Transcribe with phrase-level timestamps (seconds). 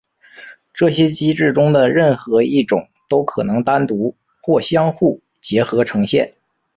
[0.73, 6.33] 这些机制中的任何一种都可能单独或相互结合呈现。